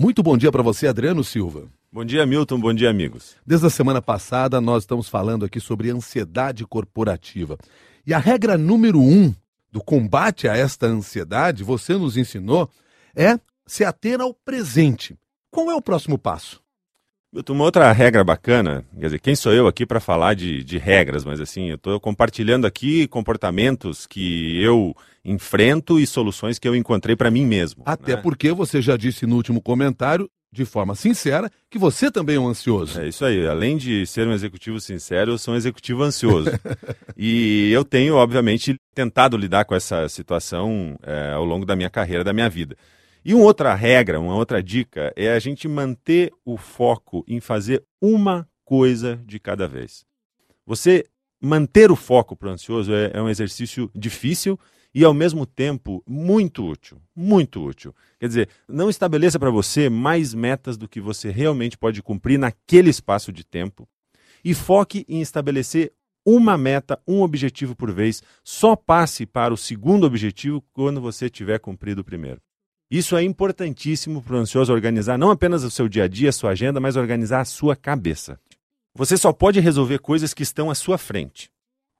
Muito 0.00 0.22
bom 0.22 0.36
dia 0.36 0.52
para 0.52 0.62
você, 0.62 0.86
Adriano 0.86 1.24
Silva. 1.24 1.66
Bom 1.90 2.04
dia, 2.04 2.24
Milton. 2.24 2.60
Bom 2.60 2.72
dia, 2.72 2.88
amigos. 2.88 3.34
Desde 3.44 3.66
a 3.66 3.70
semana 3.70 4.00
passada, 4.00 4.60
nós 4.60 4.84
estamos 4.84 5.08
falando 5.08 5.44
aqui 5.44 5.58
sobre 5.58 5.90
ansiedade 5.90 6.64
corporativa. 6.64 7.58
E 8.06 8.14
a 8.14 8.18
regra 8.18 8.56
número 8.56 9.00
um 9.00 9.34
do 9.72 9.82
combate 9.82 10.46
a 10.46 10.56
esta 10.56 10.86
ansiedade, 10.86 11.64
você 11.64 11.94
nos 11.94 12.16
ensinou, 12.16 12.70
é 13.12 13.40
se 13.66 13.84
ater 13.84 14.20
ao 14.20 14.32
presente. 14.32 15.18
Qual 15.50 15.68
é 15.68 15.74
o 15.74 15.82
próximo 15.82 16.16
passo? 16.16 16.62
Uma 17.50 17.64
outra 17.64 17.92
regra 17.92 18.24
bacana, 18.24 18.84
quer 18.98 19.06
dizer, 19.06 19.20
quem 19.20 19.36
sou 19.36 19.52
eu 19.52 19.66
aqui 19.66 19.84
para 19.84 20.00
falar 20.00 20.34
de, 20.34 20.64
de 20.64 20.78
regras, 20.78 21.26
mas 21.26 21.40
assim, 21.40 21.68
eu 21.68 21.74
estou 21.74 22.00
compartilhando 22.00 22.66
aqui 22.66 23.06
comportamentos 23.06 24.06
que 24.06 24.62
eu 24.62 24.96
enfrento 25.22 26.00
e 26.00 26.06
soluções 26.06 26.58
que 26.58 26.66
eu 26.66 26.74
encontrei 26.74 27.14
para 27.14 27.30
mim 27.30 27.44
mesmo. 27.44 27.82
Até 27.84 28.16
né? 28.16 28.22
porque 28.22 28.50
você 28.50 28.80
já 28.80 28.96
disse 28.96 29.26
no 29.26 29.36
último 29.36 29.60
comentário, 29.60 30.28
de 30.50 30.64
forma 30.64 30.94
sincera, 30.94 31.50
que 31.70 31.78
você 31.78 32.10
também 32.10 32.36
é 32.36 32.40
um 32.40 32.48
ansioso. 32.48 32.98
É 32.98 33.08
isso 33.08 33.22
aí. 33.24 33.46
Além 33.46 33.76
de 33.76 34.06
ser 34.06 34.26
um 34.26 34.32
executivo 34.32 34.80
sincero, 34.80 35.32
eu 35.32 35.38
sou 35.38 35.52
um 35.52 35.56
executivo 35.56 36.02
ansioso. 36.02 36.50
e 37.16 37.70
eu 37.70 37.84
tenho, 37.84 38.14
obviamente, 38.14 38.76
tentado 38.94 39.36
lidar 39.36 39.66
com 39.66 39.74
essa 39.74 40.08
situação 40.08 40.96
é, 41.02 41.32
ao 41.32 41.44
longo 41.44 41.66
da 41.66 41.76
minha 41.76 41.90
carreira, 41.90 42.24
da 42.24 42.32
minha 42.32 42.48
vida. 42.48 42.76
E 43.28 43.34
uma 43.34 43.44
outra 43.44 43.74
regra, 43.74 44.18
uma 44.18 44.34
outra 44.34 44.62
dica 44.62 45.12
é 45.14 45.30
a 45.30 45.38
gente 45.38 45.68
manter 45.68 46.32
o 46.46 46.56
foco 46.56 47.22
em 47.28 47.40
fazer 47.40 47.84
uma 48.00 48.48
coisa 48.64 49.22
de 49.26 49.38
cada 49.38 49.68
vez. 49.68 50.02
Você 50.64 51.04
manter 51.38 51.90
o 51.90 51.94
foco 51.94 52.34
para 52.34 52.48
o 52.48 52.52
ansioso 52.52 52.90
é, 52.90 53.10
é 53.12 53.20
um 53.20 53.28
exercício 53.28 53.90
difícil 53.94 54.58
e 54.94 55.04
ao 55.04 55.12
mesmo 55.12 55.44
tempo 55.44 56.02
muito 56.08 56.64
útil, 56.66 57.02
muito 57.14 57.62
útil. 57.62 57.94
Quer 58.18 58.28
dizer, 58.28 58.48
não 58.66 58.88
estabeleça 58.88 59.38
para 59.38 59.50
você 59.50 59.90
mais 59.90 60.32
metas 60.32 60.78
do 60.78 60.88
que 60.88 60.98
você 60.98 61.28
realmente 61.28 61.76
pode 61.76 62.02
cumprir 62.02 62.38
naquele 62.38 62.88
espaço 62.88 63.30
de 63.30 63.44
tempo 63.44 63.86
e 64.42 64.54
foque 64.54 65.04
em 65.06 65.20
estabelecer 65.20 65.92
uma 66.24 66.56
meta, 66.56 66.98
um 67.06 67.20
objetivo 67.20 67.76
por 67.76 67.92
vez. 67.92 68.22
Só 68.42 68.74
passe 68.74 69.26
para 69.26 69.52
o 69.52 69.58
segundo 69.58 70.06
objetivo 70.06 70.64
quando 70.72 70.98
você 70.98 71.28
tiver 71.28 71.58
cumprido 71.58 72.00
o 72.00 72.04
primeiro. 72.04 72.40
Isso 72.90 73.16
é 73.16 73.22
importantíssimo 73.22 74.22
para 74.22 74.36
o 74.36 74.38
ansioso 74.38 74.72
organizar 74.72 75.18
não 75.18 75.30
apenas 75.30 75.62
o 75.62 75.70
seu 75.70 75.88
dia 75.88 76.04
a 76.04 76.08
dia, 76.08 76.30
a 76.30 76.32
sua 76.32 76.50
agenda, 76.52 76.80
mas 76.80 76.96
organizar 76.96 77.40
a 77.42 77.44
sua 77.44 77.76
cabeça. 77.76 78.40
Você 78.94 79.16
só 79.18 79.30
pode 79.30 79.60
resolver 79.60 79.98
coisas 79.98 80.32
que 80.32 80.42
estão 80.42 80.70
à 80.70 80.74
sua 80.74 80.96
frente. 80.96 81.50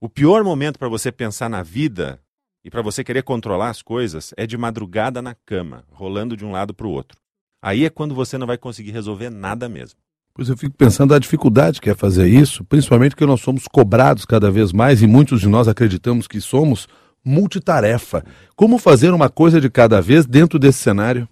O 0.00 0.08
pior 0.08 0.44
momento 0.44 0.78
para 0.78 0.88
você 0.88 1.10
pensar 1.10 1.50
na 1.50 1.60
vida 1.60 2.20
e 2.64 2.70
para 2.70 2.82
você 2.82 3.02
querer 3.02 3.22
controlar 3.22 3.70
as 3.70 3.82
coisas 3.82 4.32
é 4.36 4.46
de 4.46 4.56
madrugada 4.56 5.20
na 5.20 5.34
cama, 5.34 5.84
rolando 5.90 6.36
de 6.36 6.44
um 6.44 6.52
lado 6.52 6.72
para 6.72 6.86
o 6.86 6.90
outro. 6.90 7.18
Aí 7.60 7.84
é 7.84 7.90
quando 7.90 8.14
você 8.14 8.38
não 8.38 8.46
vai 8.46 8.56
conseguir 8.56 8.92
resolver 8.92 9.28
nada 9.28 9.68
mesmo. 9.68 9.98
Pois 10.32 10.48
eu 10.48 10.56
fico 10.56 10.76
pensando 10.76 11.14
a 11.14 11.18
dificuldade 11.18 11.80
que 11.80 11.90
é 11.90 11.94
fazer 11.94 12.28
isso, 12.28 12.62
principalmente 12.62 13.12
porque 13.12 13.26
nós 13.26 13.40
somos 13.40 13.64
cobrados 13.66 14.24
cada 14.24 14.50
vez 14.50 14.72
mais 14.72 15.02
e 15.02 15.06
muitos 15.06 15.40
de 15.40 15.48
nós 15.48 15.66
acreditamos 15.66 16.28
que 16.28 16.40
somos 16.40 16.86
multitarefa. 17.26 18.24
Como 18.54 18.78
fazer 18.78 19.12
uma 19.12 19.28
coisa 19.28 19.60
de 19.60 19.68
cada 19.68 20.00
vez 20.00 20.24
dentro 20.24 20.60
desse 20.60 20.78
cenário? 20.78 21.28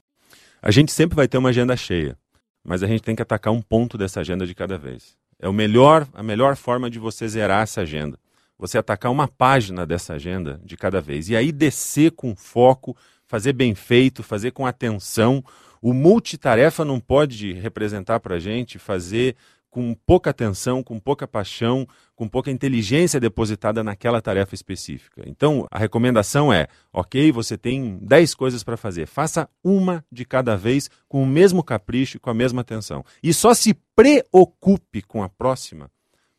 A 0.61 0.73
gente 0.73 0.91
sempre 0.91 1.15
vai 1.15 1.29
ter 1.29 1.39
uma 1.39 1.51
agenda 1.51 1.77
cheia, 1.77 2.19
mas 2.65 2.83
a 2.83 2.87
gente 2.89 3.03
tem 3.03 3.15
que 3.15 3.23
atacar 3.23 3.53
um 3.53 3.63
ponto 3.63 3.97
dessa 3.97 4.21
agenda 4.21 4.45
de 4.45 4.55
cada 4.57 4.77
vez. 4.77 5.17
É 5.39 5.49
o 5.49 5.53
melhor, 5.53 6.09
a 6.13 6.23
melhor 6.23 6.57
forma 6.57 6.91
de 6.91 6.99
você 6.99 7.29
zerar 7.29 7.63
essa 7.63 7.83
agenda. 7.83 8.19
Você 8.59 8.77
atacar 8.77 9.13
uma 9.13 9.29
página 9.29 9.87
dessa 9.87 10.15
agenda 10.15 10.61
de 10.65 10.77
cada 10.77 11.01
vez. 11.01 11.29
E 11.29 11.37
aí 11.37 11.53
descer 11.53 12.11
com 12.13 12.35
foco, 12.35 12.97
fazer 13.27 13.53
bem 13.53 13.75
feito, 13.75 14.23
fazer 14.23 14.51
com 14.51 14.67
atenção. 14.67 15.45
O 15.81 15.93
multitarefa 15.93 16.85
não 16.85 16.99
pode 16.99 17.53
representar 17.53 18.19
para 18.19 18.37
a 18.37 18.41
gente 18.41 18.79
fazer 18.79 19.37
com 19.75 19.93
pouca 20.07 20.31
atenção, 20.31 20.85
com 20.85 21.01
pouca 21.01 21.27
paixão, 21.27 21.85
com 22.15 22.29
pouca 22.29 22.49
inteligência 22.49 23.19
depositada 23.19 23.83
naquela 23.83 24.23
tarefa 24.23 24.55
específica. 24.55 25.25
Então, 25.27 25.67
a 25.69 25.81
recomendação 25.81 26.53
é: 26.53 26.69
ok, 26.93 27.33
você 27.33 27.59
tem 27.59 27.99
10 28.01 28.37
coisas 28.37 28.63
para 28.63 28.77
fazer, 28.77 29.05
faça 29.05 29.49
uma 29.65 30.05
de 30.13 30.25
cada 30.25 30.57
vez 30.57 30.89
com 31.09 31.25
o 31.25 31.27
mesmo 31.27 31.61
capricho 31.61 32.19
e 32.19 32.21
com 32.21 32.31
a 32.31 32.35
mesma 32.35 32.61
atenção. 32.61 33.05
E 33.21 33.35
só 33.35 33.53
se 33.53 33.75
preocupe 33.97 35.03
com 35.03 35.25
a 35.25 35.29
próxima 35.29 35.91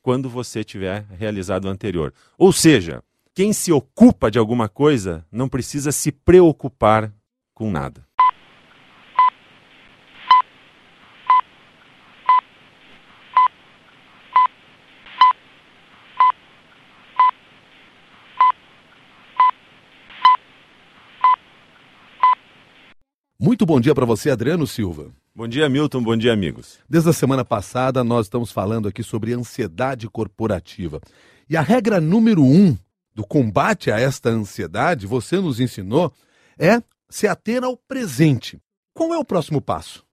quando 0.01 0.29
você 0.29 0.63
tiver 0.63 1.05
realizado 1.19 1.65
o 1.65 1.69
anterior. 1.69 2.13
Ou 2.37 2.53
seja, 2.53 3.03
quem 3.33 3.51
se 3.51 3.69
ocupa 3.69 4.31
de 4.31 4.39
alguma 4.39 4.69
coisa 4.69 5.25
não 5.29 5.49
precisa 5.49 5.91
se 5.91 6.09
preocupar 6.09 7.11
com 7.53 7.69
nada. 7.69 8.05
Muito 23.45 23.63
bom 23.63 23.79
dia 23.79 23.93
para 23.93 24.07
você, 24.07 24.31
Adriano 24.31 24.65
Silva. 24.65 25.11
Bom 25.35 25.47
dia, 25.47 25.69
Milton. 25.69 26.01
Bom 26.01 26.17
dia, 26.17 26.33
amigos. 26.33 26.79
Desde 26.89 27.11
a 27.11 27.13
semana 27.13 27.45
passada, 27.45 28.03
nós 28.03 28.25
estamos 28.25 28.51
falando 28.51 28.87
aqui 28.87 29.03
sobre 29.03 29.33
ansiedade 29.33 30.09
corporativa. 30.09 30.99
E 31.47 31.55
a 31.55 31.61
regra 31.61 32.01
número 32.01 32.43
um 32.43 32.75
do 33.13 33.23
combate 33.23 33.91
a 33.91 33.99
esta 33.99 34.29
ansiedade, 34.29 35.05
você 35.05 35.39
nos 35.39 35.59
ensinou, 35.59 36.11
é 36.57 36.81
se 37.07 37.27
ater 37.27 37.63
ao 37.63 37.77
presente. 37.77 38.59
Qual 38.95 39.13
é 39.13 39.17
o 39.19 39.23
próximo 39.23 39.61
passo? 39.61 40.03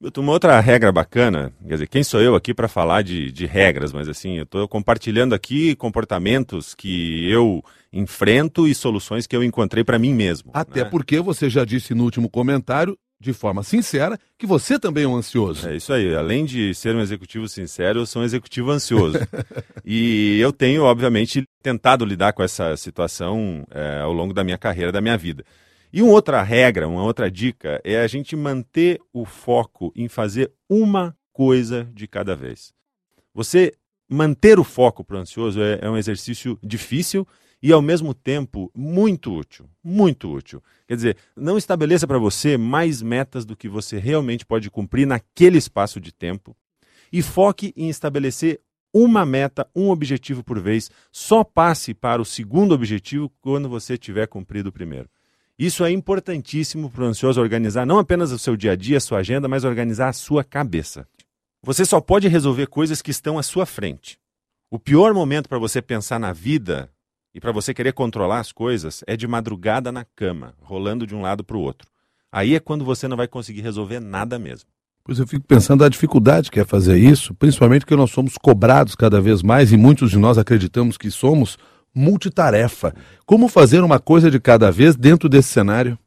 Milton, 0.00 0.20
uma 0.20 0.32
outra 0.32 0.60
regra 0.60 0.92
bacana, 0.92 1.52
quer 1.66 1.74
dizer, 1.74 1.88
quem 1.88 2.04
sou 2.04 2.22
eu 2.22 2.36
aqui 2.36 2.54
para 2.54 2.68
falar 2.68 3.02
de, 3.02 3.32
de 3.32 3.46
regras, 3.46 3.92
mas 3.92 4.08
assim, 4.08 4.36
eu 4.36 4.44
estou 4.44 4.68
compartilhando 4.68 5.34
aqui 5.34 5.74
comportamentos 5.74 6.72
que 6.72 7.28
eu 7.28 7.64
enfrento 7.92 8.66
e 8.68 8.74
soluções 8.74 9.26
que 9.26 9.34
eu 9.34 9.42
encontrei 9.42 9.82
para 9.82 9.98
mim 9.98 10.14
mesmo. 10.14 10.50
Até 10.54 10.84
né? 10.84 10.90
porque 10.90 11.20
você 11.20 11.50
já 11.50 11.64
disse 11.64 11.94
no 11.94 12.04
último 12.04 12.28
comentário, 12.28 12.96
de 13.20 13.34
forma 13.34 13.62
sincera, 13.62 14.18
que 14.38 14.46
você 14.46 14.78
também 14.78 15.04
é 15.04 15.06
um 15.06 15.14
ansioso. 15.14 15.68
É 15.68 15.76
isso 15.76 15.92
aí. 15.92 16.14
Além 16.14 16.46
de 16.46 16.74
ser 16.74 16.96
um 16.96 17.00
executivo 17.00 17.46
sincero, 17.48 18.00
eu 18.00 18.06
sou 18.06 18.22
um 18.22 18.24
executivo 18.24 18.70
ansioso. 18.70 19.18
e 19.84 20.38
eu 20.40 20.52
tenho, 20.52 20.84
obviamente, 20.84 21.44
tentado 21.62 22.04
lidar 22.04 22.32
com 22.32 22.42
essa 22.42 22.74
situação 22.78 23.66
é, 23.70 24.00
ao 24.00 24.12
longo 24.12 24.32
da 24.32 24.42
minha 24.42 24.56
carreira, 24.56 24.90
da 24.90 25.02
minha 25.02 25.18
vida. 25.18 25.44
E 25.92 26.00
uma 26.02 26.12
outra 26.12 26.42
regra, 26.42 26.88
uma 26.88 27.02
outra 27.02 27.30
dica 27.30 27.80
é 27.84 28.00
a 28.00 28.06
gente 28.06 28.34
manter 28.34 28.98
o 29.12 29.26
foco 29.26 29.92
em 29.94 30.08
fazer 30.08 30.50
uma 30.68 31.14
coisa 31.32 31.90
de 31.92 32.06
cada 32.06 32.34
vez. 32.34 32.72
Você 33.34 33.72
manter 34.08 34.58
o 34.58 34.64
foco 34.64 35.04
para 35.04 35.16
o 35.16 35.20
ansioso 35.20 35.60
é, 35.60 35.78
é 35.82 35.90
um 35.90 35.96
exercício 35.96 36.58
difícil 36.62 37.26
e 37.62 37.72
ao 37.72 37.82
mesmo 37.82 38.14
tempo 38.14 38.70
muito 38.74 39.32
útil, 39.34 39.68
muito 39.84 40.32
útil. 40.32 40.62
Quer 40.88 40.96
dizer, 40.96 41.16
não 41.36 41.58
estabeleça 41.58 42.06
para 42.06 42.18
você 42.18 42.56
mais 42.56 43.02
metas 43.02 43.44
do 43.44 43.56
que 43.56 43.68
você 43.68 43.98
realmente 43.98 44.46
pode 44.46 44.70
cumprir 44.70 45.06
naquele 45.06 45.58
espaço 45.58 46.00
de 46.00 46.12
tempo 46.12 46.56
e 47.12 47.22
foque 47.22 47.72
em 47.76 47.88
estabelecer 47.88 48.60
uma 48.92 49.24
meta, 49.24 49.68
um 49.74 49.90
objetivo 49.90 50.42
por 50.42 50.60
vez. 50.60 50.90
Só 51.12 51.44
passe 51.44 51.94
para 51.94 52.20
o 52.20 52.24
segundo 52.24 52.72
objetivo 52.72 53.30
quando 53.40 53.68
você 53.68 53.96
tiver 53.96 54.26
cumprido 54.26 54.70
o 54.70 54.72
primeiro. 54.72 55.08
Isso 55.58 55.84
é 55.84 55.90
importantíssimo 55.90 56.90
para 56.90 57.04
o 57.04 57.06
ansioso 57.06 57.40
organizar 57.40 57.84
não 57.84 57.98
apenas 57.98 58.32
o 58.32 58.38
seu 58.38 58.56
dia 58.56 58.72
a 58.72 58.76
dia, 58.76 58.96
a 58.96 59.00
sua 59.00 59.18
agenda, 59.18 59.46
mas 59.46 59.64
organizar 59.64 60.08
a 60.08 60.12
sua 60.12 60.42
cabeça. 60.42 61.06
Você 61.62 61.84
só 61.84 62.00
pode 62.00 62.26
resolver 62.28 62.66
coisas 62.66 63.02
que 63.02 63.10
estão 63.10 63.38
à 63.38 63.42
sua 63.42 63.66
frente. 63.66 64.18
O 64.70 64.78
pior 64.78 65.12
momento 65.12 65.48
para 65.48 65.58
você 65.58 65.82
pensar 65.82 66.18
na 66.18 66.32
vida 66.32 66.90
e 67.34 67.40
para 67.40 67.52
você 67.52 67.72
querer 67.72 67.92
controlar 67.92 68.40
as 68.40 68.52
coisas 68.52 69.04
é 69.06 69.16
de 69.16 69.26
madrugada 69.26 69.92
na 69.92 70.04
cama, 70.04 70.54
rolando 70.60 71.06
de 71.06 71.14
um 71.14 71.22
lado 71.22 71.44
para 71.44 71.56
o 71.56 71.60
outro. 71.60 71.88
Aí 72.32 72.54
é 72.54 72.60
quando 72.60 72.84
você 72.84 73.08
não 73.08 73.16
vai 73.16 73.28
conseguir 73.28 73.60
resolver 73.60 74.00
nada 74.00 74.38
mesmo. 74.38 74.68
Pois 75.02 75.18
eu 75.18 75.26
fico 75.26 75.44
pensando 75.44 75.82
a 75.82 75.88
dificuldade 75.88 76.50
que 76.50 76.60
é 76.60 76.64
fazer 76.64 76.98
isso, 76.98 77.34
principalmente 77.34 77.82
porque 77.82 77.96
nós 77.96 78.10
somos 78.10 78.34
cobrados 78.36 78.94
cada 78.94 79.20
vez 79.20 79.42
mais 79.42 79.72
e 79.72 79.76
muitos 79.76 80.10
de 80.10 80.18
nós 80.18 80.38
acreditamos 80.38 80.96
que 80.96 81.10
somos 81.10 81.56
multitarefa. 81.94 82.94
Como 83.26 83.48
fazer 83.48 83.82
uma 83.82 83.98
coisa 83.98 84.30
de 84.30 84.38
cada 84.38 84.70
vez 84.70 84.94
dentro 84.94 85.28
desse 85.28 85.48
cenário? 85.48 85.98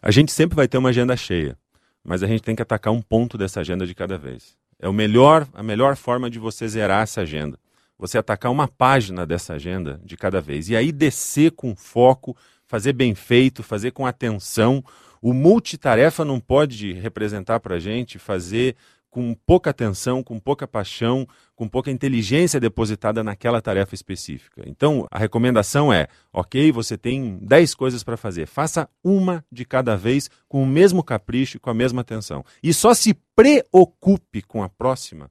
A 0.00 0.10
gente 0.10 0.32
sempre 0.32 0.56
vai 0.56 0.68
ter 0.68 0.78
uma 0.78 0.90
agenda 0.90 1.16
cheia, 1.16 1.58
mas 2.04 2.22
a 2.22 2.26
gente 2.26 2.42
tem 2.42 2.54
que 2.54 2.62
atacar 2.62 2.92
um 2.92 3.02
ponto 3.02 3.36
dessa 3.36 3.60
agenda 3.60 3.86
de 3.86 3.94
cada 3.94 4.16
vez. 4.16 4.56
É 4.78 4.88
o 4.88 4.92
melhor, 4.92 5.46
a 5.52 5.62
melhor 5.62 5.96
forma 5.96 6.30
de 6.30 6.38
você 6.38 6.68
zerar 6.68 7.02
essa 7.02 7.22
agenda. 7.22 7.58
Você 7.98 8.18
atacar 8.18 8.52
uma 8.52 8.68
página 8.68 9.26
dessa 9.26 9.54
agenda 9.54 10.00
de 10.04 10.16
cada 10.16 10.40
vez. 10.40 10.68
E 10.68 10.76
aí 10.76 10.92
descer 10.92 11.52
com 11.52 11.74
foco, 11.74 12.36
fazer 12.66 12.92
bem 12.92 13.14
feito, 13.14 13.62
fazer 13.62 13.90
com 13.90 14.06
atenção. 14.06 14.84
O 15.20 15.32
multitarefa 15.32 16.24
não 16.24 16.38
pode 16.38 16.92
representar 16.92 17.58
para 17.60 17.76
a 17.76 17.80
gente 17.80 18.18
fazer 18.18 18.76
com 19.10 19.34
pouca 19.34 19.70
atenção, 19.70 20.22
com 20.22 20.38
pouca 20.38 20.66
paixão, 20.66 21.26
com 21.56 21.66
pouca 21.66 21.90
inteligência 21.90 22.60
depositada 22.60 23.24
naquela 23.24 23.60
tarefa 23.60 23.94
específica. 23.94 24.62
Então, 24.66 25.06
a 25.10 25.18
recomendação 25.18 25.92
é: 25.92 26.08
ok, 26.32 26.70
você 26.70 26.96
tem 26.96 27.38
10 27.42 27.74
coisas 27.74 28.04
para 28.04 28.16
fazer, 28.16 28.46
faça 28.46 28.88
uma 29.02 29.44
de 29.50 29.64
cada 29.64 29.96
vez 29.96 30.30
com 30.46 30.62
o 30.62 30.66
mesmo 30.66 31.02
capricho 31.02 31.56
e 31.56 31.60
com 31.60 31.70
a 31.70 31.74
mesma 31.74 32.02
atenção. 32.02 32.44
E 32.62 32.72
só 32.72 32.94
se 32.94 33.14
preocupe 33.34 34.42
com 34.42 34.62
a 34.62 34.68
próxima 34.68 35.30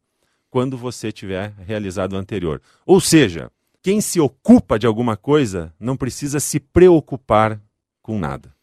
quando 0.49 0.77
você 0.77 1.11
tiver 1.11 1.53
realizado 1.65 2.13
o 2.13 2.17
anterior. 2.17 2.61
Ou 2.85 2.99
seja, 2.99 3.51
quem 3.81 4.01
se 4.01 4.19
ocupa 4.19 4.77
de 4.77 4.88
alguma 4.88 5.15
coisa 5.15 5.73
não 5.79 5.95
precisa 5.95 6.39
se 6.39 6.59
preocupar 6.59 7.61
com 8.01 8.19
nada. 8.19 8.55